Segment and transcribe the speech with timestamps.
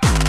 [0.00, 0.25] back.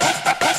[0.00, 0.48] Hasta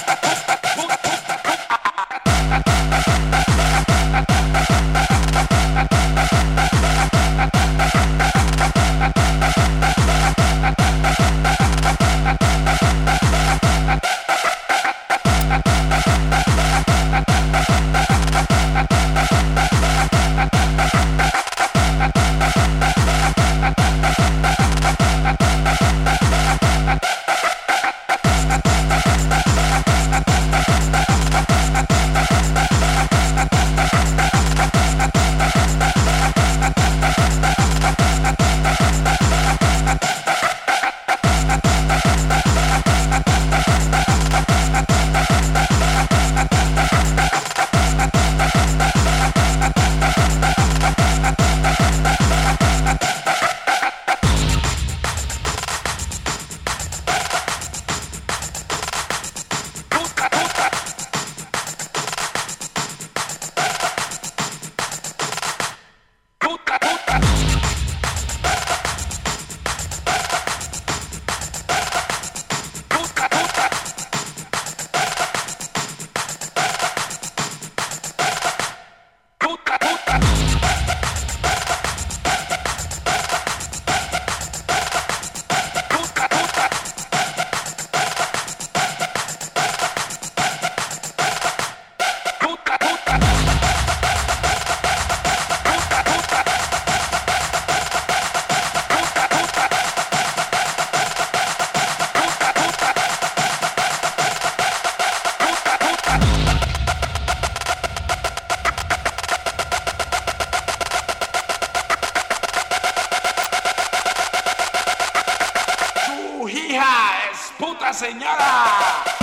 [117.84, 119.23] puta señora.